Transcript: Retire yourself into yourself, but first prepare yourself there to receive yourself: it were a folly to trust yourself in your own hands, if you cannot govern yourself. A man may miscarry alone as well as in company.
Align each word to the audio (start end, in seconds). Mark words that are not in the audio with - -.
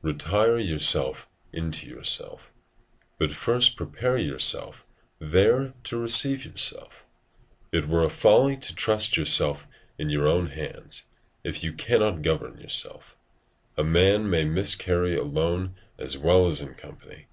Retire 0.00 0.58
yourself 0.58 1.28
into 1.52 1.86
yourself, 1.86 2.50
but 3.18 3.30
first 3.30 3.76
prepare 3.76 4.16
yourself 4.16 4.86
there 5.18 5.74
to 5.84 5.98
receive 5.98 6.46
yourself: 6.46 7.04
it 7.72 7.86
were 7.86 8.02
a 8.02 8.08
folly 8.08 8.56
to 8.56 8.74
trust 8.74 9.18
yourself 9.18 9.68
in 9.98 10.08
your 10.08 10.26
own 10.26 10.46
hands, 10.46 11.08
if 11.44 11.62
you 11.62 11.74
cannot 11.74 12.22
govern 12.22 12.56
yourself. 12.58 13.18
A 13.76 13.84
man 13.84 14.30
may 14.30 14.46
miscarry 14.46 15.14
alone 15.14 15.74
as 15.98 16.16
well 16.16 16.46
as 16.46 16.62
in 16.62 16.72
company. 16.72 17.26